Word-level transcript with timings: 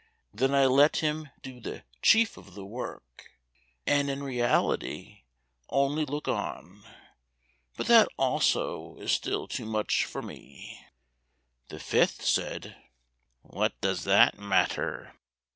Then 0.33 0.55
I 0.55 0.65
let 0.65 0.95
him 0.97 1.29
do 1.43 1.59
the 1.59 1.83
chief 2.01 2.35
of 2.35 2.55
the 2.55 2.65
work, 2.65 3.29
and 3.85 4.09
in 4.09 4.23
reality 4.23 5.21
only 5.69 6.05
look 6.05 6.27
on; 6.27 6.83
but 7.77 7.85
that 7.85 8.07
also 8.17 8.95
is 8.97 9.11
still 9.11 9.47
too 9.47 9.67
much 9.67 10.05
for 10.05 10.23
me." 10.23 10.83
The 11.67 11.77
fifth 11.79 12.25
said, 12.25 12.75
"What 13.43 13.79
does 13.79 14.03
that 14.05 14.39
matter? 14.39 15.13